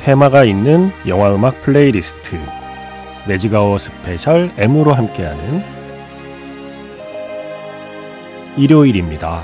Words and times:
테마가 0.00 0.44
있는 0.44 0.90
영화 1.06 1.34
음악 1.34 1.60
playlist 1.60 2.36
Magic 3.28 3.76
Hour 3.76 4.03
Special 4.03 4.50
M으로 4.56 4.94
함께하는 4.94 5.62
일요일입니다. 8.56 9.42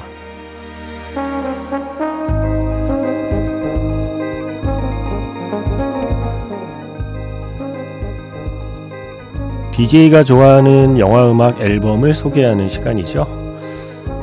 DJ가 9.72 10.24
좋아하는 10.24 10.98
영화 10.98 11.30
음악 11.30 11.60
앨범을 11.60 12.14
소개하는 12.14 12.70
시간이죠. 12.70 13.26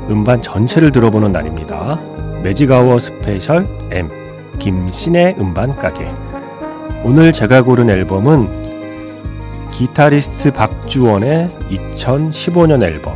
음반 0.09 0.42
전체를 0.42 0.92
들어보는 0.92 1.31
날입니다. 1.31 2.02
매직아워 2.42 2.97
스페셜 2.97 3.68
M 3.92 4.22
김신의 4.59 5.36
음반 5.40 5.76
가게 5.76 6.12
오늘 7.04 7.34
제가 7.34 7.64
고른 7.64 7.90
앨범은 7.90 8.64
기타리스트 9.72 10.52
박주원의 10.52 11.50
2015년 11.70 12.84
앨범 12.84 13.14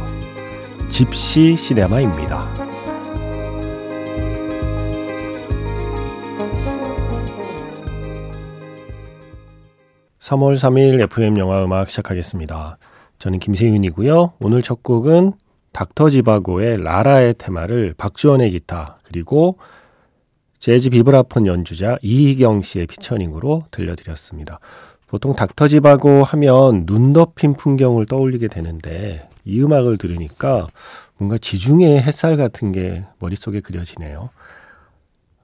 집시 0.90 1.56
시네마입니다. 1.56 2.58
3월 10.28 10.56
3일 10.56 11.02
FM 11.04 11.38
영화 11.38 11.64
음악 11.64 11.90
시작하겠습니다. 11.90 12.78
저는 13.18 13.40
김세윤이고요. 13.40 14.34
오늘 14.42 14.62
첫 14.62 14.84
곡은 14.84 15.34
닥터 15.72 16.10
지바고의 16.10 16.84
라라의 16.84 17.36
테마를 17.36 17.94
박주원의 17.98 18.52
기타 18.52 18.98
그리고 19.04 19.58
재즈 20.68 20.90
비브라폰 20.90 21.48
연주자 21.48 21.98
이희경 22.02 22.62
씨의 22.62 22.88
피처링으로 22.88 23.62
들려드렸습니다. 23.72 24.60
보통 25.08 25.34
닥터 25.34 25.80
지바고 25.80 26.26
하면 26.26 26.86
눈 26.86 27.14
덮인 27.14 27.54
풍경을 27.54 28.06
떠올리게 28.06 28.50
되는데 28.50 29.30
이 29.46 29.64
음악을 29.64 29.98
들으니까 29.98 30.68
뭔가 31.16 31.38
지중해 31.38 32.02
햇살 32.02 32.36
같은 32.36 32.74
게 32.74 33.06
머릿속에 33.20 33.62
그려지네요. 33.62 34.30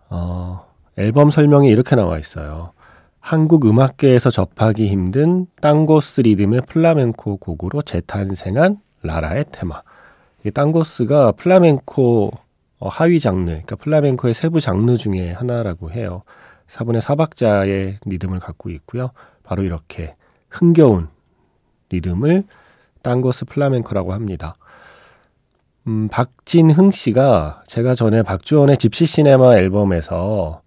어, 0.09 0.65
앨범 0.97 1.31
설명에 1.31 1.69
이렇게 1.69 1.95
나와 1.95 2.19
있어요. 2.19 2.73
한국 3.21 3.65
음악계에서 3.65 4.29
접하기 4.29 4.89
힘든 4.89 5.47
땅고스 5.61 6.19
리듬의 6.19 6.63
플라멩코 6.67 7.37
곡으로 7.37 7.81
재탄생한 7.81 8.75
라라의 9.03 9.45
테마. 9.53 9.83
이 10.45 10.51
땅고스가 10.51 11.31
플라멩코 11.31 12.42
어, 12.83 12.89
하위 12.89 13.21
장르, 13.21 13.45
그러니까 13.45 13.77
플라멩코의 13.77 14.33
세부 14.33 14.59
장르 14.59 14.97
중에 14.97 15.31
하나라고 15.31 15.91
해요. 15.91 16.23
4분의 16.67 16.99
4박자의 16.99 17.95
리듬을 18.05 18.39
갖고 18.39 18.69
있고요. 18.71 19.11
바로 19.41 19.63
이렇게 19.63 20.17
흥겨운 20.49 21.07
리듬을 21.91 22.43
땅고스 23.01 23.45
플라멩코라고 23.45 24.11
합니다. 24.11 24.55
음, 25.87 26.09
박진흥 26.09 26.91
씨가 26.91 27.63
제가 27.65 27.95
전에 27.95 28.21
박주원의 28.21 28.77
집시 28.77 29.05
시네마 29.05 29.55
앨범에서 29.55 30.61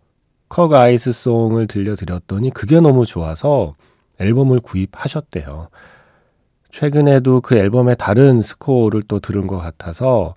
컵 0.48 0.72
아이스 0.72 1.12
송을 1.12 1.66
들려드렸더니 1.66 2.48
그게 2.48 2.80
너무 2.80 3.04
좋아서 3.04 3.74
앨범을 4.20 4.60
구입하셨대요. 4.60 5.68
최근에도 6.70 7.42
그 7.42 7.56
앨범의 7.56 7.96
다른 7.98 8.40
스코어를 8.40 9.02
또 9.02 9.20
들은 9.20 9.46
것 9.46 9.58
같아서 9.58 10.34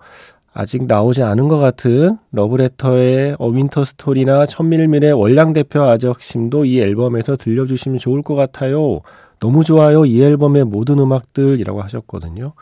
아직 0.54 0.86
나오지 0.86 1.24
않은 1.24 1.48
것 1.48 1.58
같은 1.58 2.18
러브레터의 2.32 3.36
A 3.40 3.48
Winter 3.50 3.86
Story나 3.86 4.46
첨밀밀의 4.46 5.14
월량대표아적심도 5.14 6.66
이 6.66 6.82
앨범에서 6.82 7.36
들려주시면 7.38 8.00
좋을 8.00 8.22
것 8.24 8.36
같아요. 8.36 9.02
너무 9.40 9.64
좋아요. 9.64 10.06
이 10.06 10.22
앨범의 10.22 10.66
모든 10.66 11.00
음악들이라고 11.00 11.82
하셨거든요. 11.84 12.54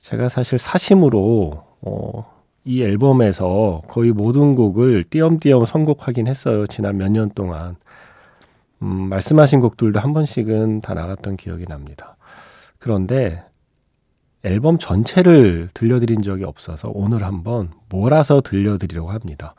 제가 0.00 0.28
사실 0.28 0.58
사심으로 0.58 1.64
어, 1.82 2.32
이 2.64 2.82
앨범에서 2.82 3.82
거의 3.88 4.12
모든 4.12 4.54
곡을 4.54 5.04
띄엄띄엄 5.04 5.64
선곡하긴 5.64 6.26
했어요. 6.26 6.66
지난 6.66 6.96
몇 6.98 7.08
년 7.10 7.30
동안. 7.30 7.76
음, 8.82 9.08
말씀하신 9.08 9.60
곡들도 9.60 9.98
한 10.00 10.12
번씩은 10.12 10.82
다 10.82 10.92
나갔던 10.94 11.36
기억이 11.38 11.64
납니다. 11.64 12.16
그런데 12.78 13.42
앨범 14.42 14.78
전체를 14.78 15.68
들려드린 15.74 16.22
적이 16.22 16.44
없어서 16.44 16.90
오늘 16.94 17.24
한번 17.24 17.70
몰아서 17.88 18.40
들려드리려고 18.40 19.10
합니다. 19.10 19.54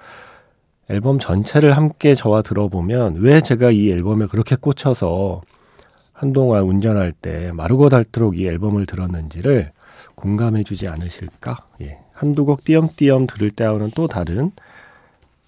앨범 0.89 1.19
전체를 1.19 1.75
함께 1.75 2.15
저와 2.15 2.41
들어보면 2.41 3.15
왜 3.15 3.41
제가 3.41 3.71
이 3.71 3.91
앨범에 3.91 4.27
그렇게 4.27 4.55
꽂혀서 4.55 5.41
한동안 6.13 6.63
운전할 6.63 7.11
때 7.11 7.51
마르고 7.51 7.89
닳도록 7.89 8.37
이 8.37 8.47
앨범을 8.47 8.85
들었는지를 8.85 9.71
공감해 10.15 10.63
주지 10.63 10.87
않으실까? 10.87 11.67
예. 11.81 11.99
한두 12.13 12.45
곡 12.45 12.63
띄엄띄엄 12.63 13.27
들을 13.27 13.51
때와는 13.51 13.91
또 13.93 14.07
다른 14.07 14.51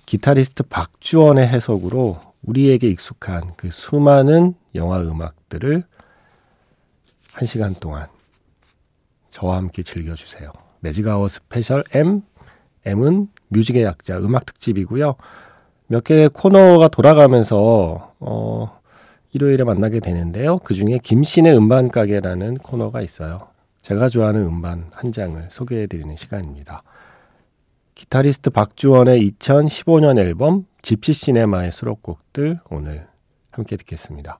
기타리스트 0.05 0.63
박주원의 0.63 1.47
해석으로 1.47 2.19
우리에게 2.43 2.87
익숙한 2.89 3.51
그 3.55 3.69
수많은 3.69 4.53
영화 4.75 4.99
음악들을 4.99 5.83
한 7.33 7.45
시간 7.47 7.73
동안 7.73 8.07
저와 9.29 9.57
함께 9.57 9.83
즐겨주세요. 9.83 10.51
Magic 10.81 11.27
Hour 11.27 11.48
Special 11.48 11.83
M 11.93 12.21
M은 12.85 13.27
뮤직의 13.49 13.83
약자 13.83 14.17
음악 14.19 14.45
특집이고요. 14.45 15.15
몇 15.87 16.03
개의 16.03 16.29
코너가 16.29 16.87
돌아가면서 16.87 18.13
어, 18.19 18.79
일요일에 19.33 19.63
만나게 19.63 19.99
되는데요. 19.99 20.59
그 20.59 20.73
중에 20.73 20.99
김세윤의 21.01 21.55
음반 21.57 21.89
가게라는 21.89 22.57
코너가 22.57 23.01
있어요. 23.01 23.49
제가 23.81 24.09
좋아하는 24.09 24.41
음반 24.41 24.89
한 24.93 25.11
장을 25.11 25.43
소개해 25.49 25.87
드리는 25.87 26.15
시간입니다. 26.15 26.81
기타리스트 27.95 28.49
박주원의 28.49 29.29
2015년 29.31 30.17
앨범 30.19 30.65
집시 30.81 31.13
시네마의 31.13 31.71
수록곡들 31.71 32.59
오늘 32.69 33.07
함께 33.51 33.75
듣겠습니다. 33.75 34.39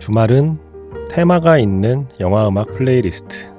주말은 0.00 0.56
테마가 1.10 1.58
있는 1.58 2.08
영화 2.20 2.48
음악 2.48 2.68
playlist 2.72 3.52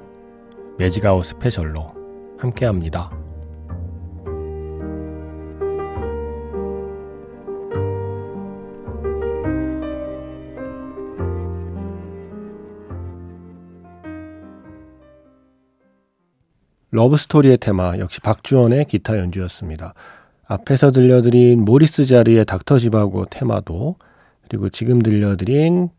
Magic 0.79 1.04
Hour 1.04 1.23
Special로 1.23 1.93
함께합니다. 2.39 3.11
러브스토리의 16.89 17.59
테마 17.59 17.99
역시 17.99 18.19
박주원의 18.19 18.85
기타 18.85 19.19
연주였습니다. 19.19 19.93
앞에서 20.47 20.89
들려드린 20.89 21.63
모리스 21.63 22.05
자르의 22.05 22.45
닥터 22.45 22.79
지바고 22.79 23.25
테마도 23.25 23.97
그리고 24.41 24.69
지금 24.69 25.03
들려드린 25.03 25.91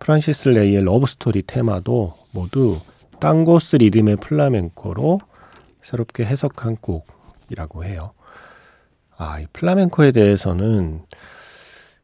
프란시스 0.00 0.48
레이의 0.48 0.82
러브스토리 0.84 1.42
테마도 1.42 2.14
모두 2.32 2.78
땅고스 3.20 3.76
리듬의 3.76 4.16
플라멩코로 4.16 5.20
새롭게 5.82 6.24
해석한 6.24 6.78
곡이라고 6.78 7.84
해요. 7.84 8.12
아, 9.18 9.38
이 9.40 9.46
플라멩코에 9.52 10.12
대해서는 10.12 11.02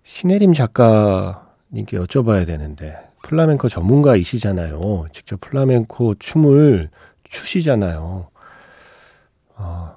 신혜림 0.04 0.52
작가님께 0.52 1.98
여쭤봐야 1.98 2.46
되는데 2.46 2.96
플라멩코 3.22 3.70
전문가이시잖아요. 3.70 5.06
직접 5.12 5.40
플라멩코 5.40 6.16
춤을 6.18 6.90
추시잖아요. 7.24 8.28
어, 9.56 9.96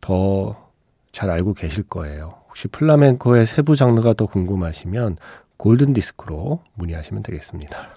더잘 0.00 1.30
알고 1.30 1.52
계실 1.52 1.84
거예요. 1.84 2.30
혹시 2.48 2.66
플라멩코의 2.68 3.44
세부 3.44 3.76
장르가 3.76 4.14
더 4.14 4.24
궁금하시면 4.24 5.18
골든 5.56 5.92
디스크로 5.92 6.60
문의하시면 6.74 7.22
되겠습니다. 7.22 7.88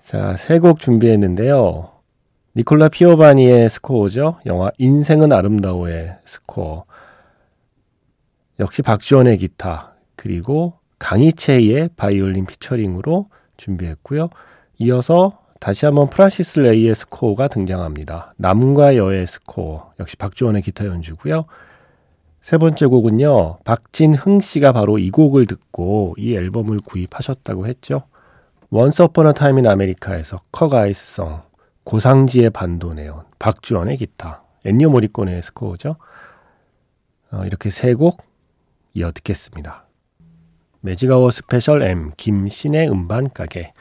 자, 0.00 0.36
세 0.36 0.58
곡 0.58 0.80
준비했는데요. 0.80 1.90
니콜라 2.56 2.88
피오바니의 2.88 3.68
스코어죠. 3.68 4.40
영화 4.46 4.70
인생은 4.78 5.32
아름다워의 5.32 6.18
스코어. 6.24 6.84
역시 8.60 8.82
박주원의 8.82 9.38
기타, 9.38 9.94
그리고 10.16 10.74
강이채의 10.98 11.90
바이올린 11.96 12.44
피처링으로 12.46 13.28
준비했고요. 13.56 14.28
이어서 14.78 15.38
다시 15.60 15.86
한번 15.86 16.10
프란시스 16.10 16.58
레이의 16.60 16.94
스코어가 16.94 17.48
등장합니다. 17.48 18.34
남과 18.36 18.96
여의 18.96 19.26
스코어, 19.26 19.92
역시 20.00 20.16
박주원의 20.16 20.62
기타 20.62 20.84
연주고요. 20.86 21.46
세 22.42 22.58
번째 22.58 22.86
곡은요, 22.86 23.58
박진흥 23.64 24.40
씨가 24.40 24.72
바로 24.72 24.98
이 24.98 25.10
곡을 25.10 25.46
듣고 25.46 26.16
이 26.18 26.34
앨범을 26.34 26.80
구입하셨다고 26.80 27.68
했죠. 27.68 28.02
Once 28.70 29.02
Upon 29.02 29.32
a 29.32 29.37
Time 29.37 29.58
in 29.58 29.66
America에서 29.68 30.40
Cockeye's 30.50 31.14
Song, 31.14 31.42
고상지의 31.84 32.50
반도네온, 32.50 33.22
박주원의 33.38 33.96
기타, 33.98 34.42
엔니오 34.64 34.90
모리코네의 34.90 35.40
스코어죠. 35.42 35.96
어, 37.30 37.44
이렇게 37.44 37.70
세 37.70 37.94
곡 37.94 38.24
이어 38.94 39.12
듣겠습니다. 39.12 39.86
매직아워 40.80 41.30
스페셜 41.30 41.82
M 41.82 42.10
김세윤의 42.16 42.90
음반 42.90 43.30
가게 43.30 43.72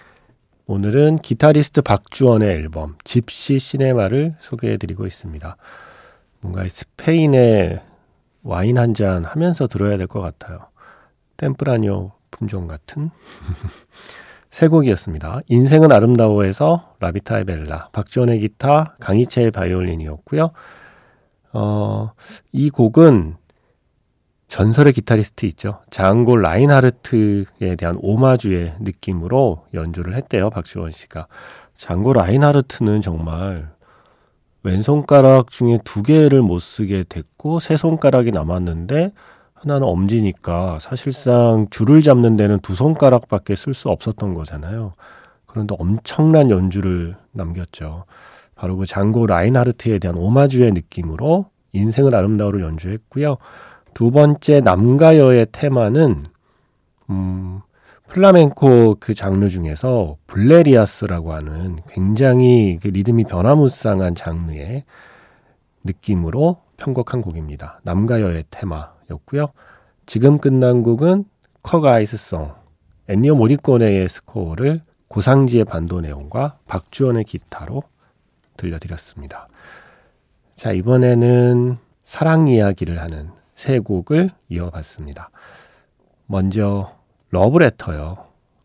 오늘은 0.67 1.17
기타리스트 1.17 1.81
박주원의 1.81 2.49
앨범 2.49 2.95
집시 3.03 3.57
시네마를 3.57 4.35
소개해드리고 4.39 5.07
있습니다. 5.07 5.57
뭔가 6.41 6.63
스페인의 6.69 7.81
와인 8.43 8.77
한 8.77 8.93
잔 8.93 9.23
하면서 9.25 9.67
들어야 9.67 9.97
될 9.97 10.07
것 10.07 10.21
같아요. 10.21 10.67
tempranillo 11.37 12.11
품종 12.31 12.67
같은 12.67 13.09
세 14.49 14.67
곡이었습니다. 14.67 15.41
인생은 15.47 15.91
아름다워에서 15.91 16.95
La 16.99 17.15
vita 17.15 17.45
è 17.45 17.52
bella, 17.52 17.89
박주원의 17.93 18.39
기타, 18.39 18.95
강이채의 18.99 19.51
바이올린이었고요. 19.51 20.51
어, 21.53 22.11
이 22.51 22.69
곡은 22.69 23.35
전설의 24.47 24.91
기타리스트 24.93 25.45
있죠. 25.47 25.79
장고 25.89 26.35
라인하르트에 26.35 27.75
대한 27.77 27.97
오마주의 28.01 28.73
느낌으로 28.81 29.65
연주를 29.73 30.15
했대요. 30.15 30.49
박지원 30.49 30.91
씨가. 30.91 31.27
장고 31.75 32.11
라인하르트는 32.11 33.01
정말 33.01 33.71
왼손가락 34.63 35.49
중에 35.49 35.79
두 35.83 36.03
개를 36.03 36.41
못 36.41 36.59
쓰게 36.59 37.05
됐고 37.09 37.59
세 37.59 37.77
손가락이 37.77 38.31
남았는데 38.31 39.11
하나는 39.53 39.87
엄지니까 39.87 40.79
사실상 40.79 41.67
줄을 41.69 42.01
잡는 42.01 42.35
데는 42.35 42.59
두 42.59 42.75
손가락밖에 42.75 43.55
쓸 43.55 43.73
수 43.73 43.89
없었던 43.89 44.33
거잖아요. 44.33 44.93
그런데 45.45 45.75
엄청난 45.77 46.49
연주를 46.49 47.15
남겼죠. 47.31 48.05
바로 48.55 48.77
그 48.77 48.85
장고 48.85 49.27
라인하르트에 49.27 49.99
대한 49.99 50.17
오마주의 50.17 50.71
느낌으로 50.71 51.45
인생은 51.73 52.15
아름다워를 52.15 52.61
연주했고요. 52.61 53.37
두 53.93 54.11
번째 54.11 54.61
남과 54.61 55.17
여의 55.17 55.47
테마는 55.51 56.23
음, 57.09 57.61
플라멩코 58.11 58.97
그 58.99 59.13
장르 59.13 59.47
중에서 59.47 60.17
bulerías라고 60.27 61.31
하는 61.31 61.79
굉장히 61.87 62.77
그 62.81 62.89
리듬이 62.89 63.23
변화무쌍한 63.23 64.15
장르의 64.15 64.83
느낌으로 65.85 66.57
편곡한 66.75 67.21
곡입니다. 67.21 67.79
남과 67.83 68.19
여의 68.19 68.43
테마. 68.49 68.91
였고요. 69.11 69.47
지금 70.05 70.39
끝난 70.39 70.83
곡은 70.83 71.23
Cockeye's 71.63 72.21
Song, 72.21 72.53
엔니오 73.07 73.35
모리코네의 73.35 74.09
스코어를 74.09 74.81
고상지의 75.07 75.63
반도네온과 75.63 76.57
박주원의 76.67 77.23
기타로 77.23 77.81
들려드렸습니다. 78.57 79.47
자, 80.53 80.73
이번에는 80.73 81.77
사랑 82.03 82.49
이야기를 82.49 82.99
하는 82.99 83.31
세 83.55 83.79
곡을 83.79 84.31
이어봤습니다. 84.49 85.29
먼저 86.25 87.00
러브레터요. 87.31 88.17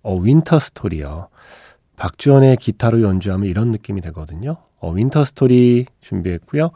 A 0.02 0.16
Winter 0.16 0.58
Story요. 0.58 1.28
박주원의 1.96 2.56
기타로 2.58 3.02
연주하면 3.02 3.48
이런 3.48 3.72
느낌이 3.72 4.00
되거든요. 4.02 4.56
A 4.78 4.90
Winter 4.90 5.24
Story 5.24 5.86
준비했고요. 6.00 6.70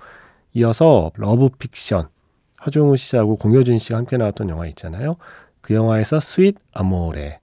이어서 0.55 1.11
러브 1.15 1.51
픽션, 1.59 2.09
하정우 2.57 2.97
씨하고 2.97 3.37
공효진 3.37 3.79
씨가 3.79 3.99
함께 3.99 4.17
나왔던 4.17 4.49
영화 4.49 4.67
있잖아요. 4.69 5.17
그 5.61 5.75
영화에서 5.75 6.21
Sweet 6.21 6.57
Amore. 6.73 7.41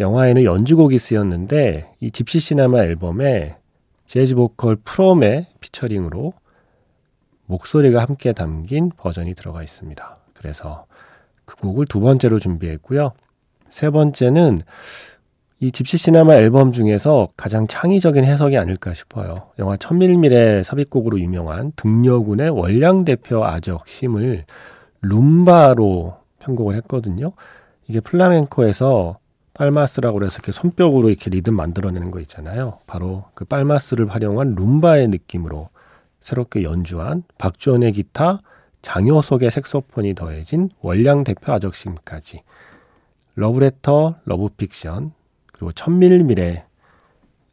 영화에는 0.00 0.44
연주곡이 0.44 0.98
쓰였는데 0.98 1.94
이 2.00 2.10
집시 2.10 2.40
시네마 2.40 2.80
앨범에 2.80 3.56
재즈 4.06 4.34
보컬 4.34 4.76
프롬의 4.76 5.46
피처링으로 5.60 6.32
목소리가 7.46 8.00
함께 8.00 8.32
담긴 8.32 8.90
버전이 8.96 9.34
들어가 9.34 9.62
있습니다. 9.62 10.16
그래서 10.34 10.86
그 11.44 11.56
곡을 11.56 11.86
두 11.86 12.00
번째로 12.00 12.38
준비했고요. 12.38 13.12
세 13.72 13.88
번째는 13.88 14.60
이 15.58 15.72
집시 15.72 15.96
시네마 15.96 16.34
앨범 16.34 16.72
중에서 16.72 17.30
가장 17.38 17.66
창의적인 17.66 18.22
해석이 18.22 18.58
아닐까 18.58 18.92
싶어요. 18.92 19.48
영화 19.58 19.78
첨밀밀의 19.78 20.62
삽입곡으로 20.62 21.18
유명한 21.18 21.72
등려군의 21.76 22.50
월량 22.50 23.06
대표 23.06 23.42
아적 23.46 23.88
심을 23.88 24.44
룸바로 25.00 26.18
편곡을 26.40 26.76
했거든요. 26.76 27.28
이게 27.88 28.00
플라멩코에서 28.00 29.18
palmas라고 29.54 30.18
그래서 30.18 30.36
이렇게 30.36 30.52
손뼉으로 30.52 31.08
이렇게 31.08 31.30
리듬 31.30 31.56
만들어내는 31.56 32.10
거 32.10 32.20
있잖아요. 32.20 32.80
바로 32.86 33.24
그 33.32 33.46
palmas를 33.46 34.06
활용한 34.10 34.54
룸바의 34.54 35.08
느낌으로 35.08 35.70
새롭게 36.20 36.62
연주한 36.62 37.22
박주원의 37.38 37.92
기타, 37.92 38.42
장효석의 38.82 39.50
색소폰이 39.50 40.14
더해진 40.14 40.68
월량 40.82 41.24
대표 41.24 41.54
아적심까지 41.54 42.42
러브레터, 43.34 44.16
러브픽션, 44.24 45.12
그리고 45.52 45.72
첨밀밀의 45.72 46.64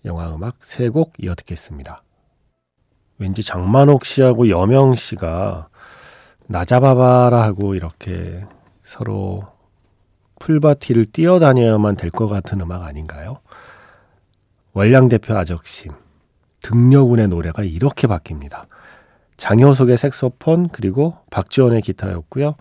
영화 0.06 0.34
음악 0.34 0.56
세 0.60 0.90
곡 0.90 1.14
이어 1.20 1.36
듣겠습니다. 1.36 2.04
왠지 3.18 3.44
장만옥 3.44 4.06
씨하고 4.06 4.50
여명 4.50 4.96
씨가 4.96 5.68
나잡아봐라 6.48 7.42
하고 7.44 7.76
이렇게 7.76 8.44
서로 8.84 9.42
풀밭을 10.40 11.06
뛰어다녀야만 11.08 11.96
될 11.98 12.12
것 12.12 12.28
같은 12.28 12.62
음악 12.62 12.84
아닌가요? 12.84 13.36
월량 14.74 15.10
대표 15.10 15.36
아적심, 15.36 15.92
등려군의 16.62 17.28
노래가 17.28 17.64
이렇게 17.64 18.08
바뀝니다. 18.08 18.66
장효석의 19.38 19.98
색소폰 19.98 20.70
그리고 20.70 21.18
박주원의 21.30 21.82
기타였고요. 21.82 22.56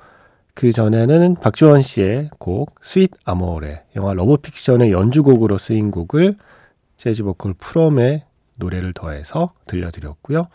그 0.58 0.72
전에는 0.72 1.36
박주원 1.36 1.82
씨의 1.82 2.30
곡 2.40 2.74
Sweet 2.82 3.12
Amore 3.24 3.84
영화 3.94 4.12
러브픽션의 4.12 4.90
연주곡으로 4.90 5.56
쓰인 5.56 5.92
곡을 5.92 6.34
재즈 6.96 7.22
보컬 7.22 7.54
프롬의 7.56 8.24
노래를 8.56 8.92
더해서 8.92 9.52
들려드렸고요. 9.68 10.48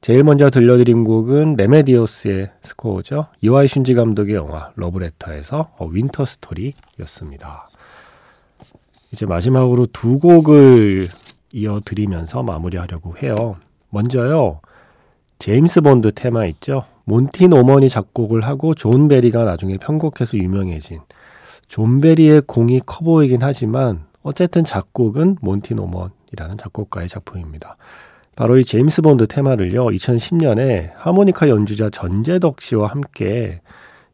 제일 0.00 0.24
먼저 0.24 0.48
들려드린 0.48 1.04
곡은 1.04 1.56
레메디오스의 1.56 2.50
스코어죠. 2.62 3.26
이와이 3.42 3.66
슌지 3.66 3.94
감독의 3.94 4.36
영화 4.36 4.72
러브레터에서 4.74 5.72
A 5.76 5.84
Winter 5.84 6.24
Story였습니다. 6.24 7.68
이제 9.12 9.26
마지막으로 9.26 9.84
두 9.92 10.18
곡을 10.18 11.10
이어드리면서 11.52 12.42
마무리하려고 12.42 13.18
해요. 13.18 13.56
먼저요. 13.90 14.62
제임스 15.38 15.82
본드 15.82 16.12
테마 16.14 16.46
있죠. 16.46 16.86
몬티 17.08 17.48
노먼이 17.48 17.88
작곡을 17.88 18.42
하고 18.42 18.74
존 18.74 19.06
베리가 19.06 19.44
나중에 19.44 19.78
편곡해서 19.78 20.38
유명해진 20.38 21.00
존 21.68 22.00
베리의 22.00 22.42
공이 22.46 22.80
커 22.84 23.04
보이긴 23.04 23.38
하지만 23.42 24.04
어쨌든 24.22 24.64
작곡은 24.64 25.36
몬티 25.40 25.76
노먼이라는 25.76 26.58
작곡가의 26.58 27.08
작품입니다. 27.08 27.76
바로 28.34 28.58
이 28.58 28.64
제임스 28.64 29.02
본드 29.02 29.28
테마를요, 29.28 29.86
2010년에 29.86 30.90
하모니카 30.96 31.48
연주자 31.48 31.88
전재덕 31.88 32.60
씨와 32.60 32.88
함께 32.88 33.60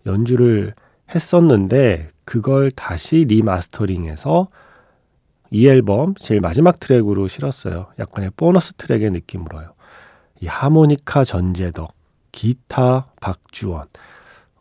연주를 0.07 0.75
했었는데, 1.15 2.11
그걸 2.25 2.71
다시 2.71 3.25
리마스터링해서 3.27 4.49
이 5.51 5.67
앨범 5.67 6.15
제일 6.17 6.41
마지막 6.41 6.79
트랙으로 6.79 7.27
실었어요. 7.27 7.89
약간의 7.99 8.31
보너스 8.37 8.75
트랙의 8.75 9.11
느낌으로요. 9.11 9.73
이 10.41 10.47
하모니카 10.47 11.25
전재덕, 11.25 11.93
기타 12.33 13.07
박주원. 13.21 13.87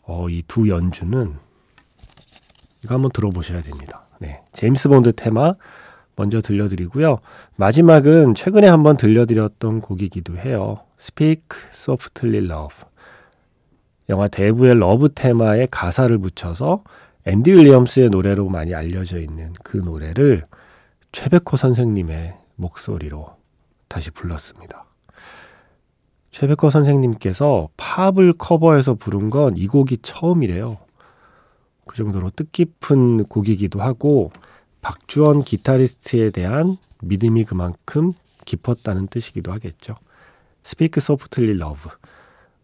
어, 0.03 0.29
이 0.29 0.43
두 0.47 0.67
연주는 0.69 1.35
이거 2.83 2.95
한번 2.95 3.11
들어보셔야 3.11 3.61
됩니다. 3.61 4.03
네. 4.19 4.41
제임스 4.53 4.89
본드 4.89 5.13
테마 5.13 5.53
먼저 6.15 6.41
들려드리고요. 6.41 7.19
마지막은 7.55 8.35
최근에 8.35 8.67
한번 8.67 8.97
들려드렸던 8.97 9.81
곡이기도 9.81 10.37
해요. 10.37 10.81
Speak 10.99 11.43
Softly 11.71 12.45
Love. 12.45 12.83
영화 14.09 14.27
대부의 14.27 14.75
러브 14.77 15.13
테마에 15.13 15.67
가사를 15.71 16.15
붙여서 16.17 16.83
앤디 17.25 17.51
윌리엄스의 17.53 18.09
노래로 18.09 18.49
많이 18.49 18.73
알려져 18.75 19.19
있는 19.19 19.53
그 19.63 19.77
노래를 19.77 20.43
최백호 21.11 21.55
선생님의 21.55 22.35
목소리로 22.55 23.37
다시 23.87 24.11
불렀습니다. 24.11 24.80
최백호 26.41 26.71
선생님께서 26.71 27.69
팝을 27.77 28.33
커버해서 28.33 28.95
부른 28.95 29.29
건 29.29 29.55
이 29.55 29.67
곡이 29.67 29.99
처음이래요. 30.01 30.79
그 31.85 31.95
정도로 31.95 32.31
뜻깊은 32.31 33.25
곡이기도 33.25 33.79
하고 33.79 34.31
박주원 34.81 35.43
기타리스트에 35.43 36.31
대한 36.31 36.77
믿음이 37.03 37.43
그만큼 37.43 38.13
깊었다는 38.45 39.05
뜻이기도 39.05 39.51
하겠죠. 39.51 39.97
Speak 40.65 40.93
Softly 40.97 41.51
Love 41.59 41.91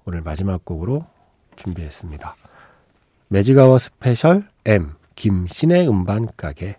오늘 0.05 0.23
마지막 0.23 0.65
곡으로 0.65 1.05
준비했습니다. 1.55 2.33
매직아워 3.27 3.77
스페셜 3.77 4.47
M 4.65 4.93
김세윤의 5.13 5.87
음반 5.87 6.27
가게 6.35 6.77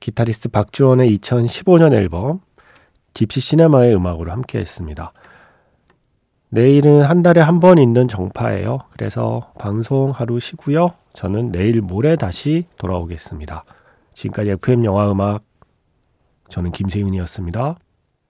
기타리스트 0.00 0.48
박주원의 0.48 1.18
2015년 1.18 1.92
앨범 1.92 2.40
집시 3.12 3.40
시네마의 3.40 3.94
음악으로 3.94 4.32
함께 4.32 4.58
했습니다. 4.58 5.12
내일은 6.50 7.02
한 7.02 7.22
달에 7.22 7.40
한 7.40 7.60
번 7.60 7.78
있는 7.78 8.08
정파예요. 8.08 8.78
그래서 8.90 9.52
방송 9.58 10.10
하루 10.10 10.40
쉬고요. 10.40 10.88
저는 11.12 11.52
내일 11.52 11.82
모레 11.82 12.16
다시 12.16 12.64
돌아오겠습니다. 12.78 13.64
지금까지 14.14 14.50
FM 14.52 14.84
영화 14.84 15.10
음악 15.10 15.42
저는 16.48 16.72
김세윤이었습니다. 16.72 17.76